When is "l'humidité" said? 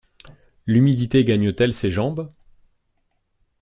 0.65-1.23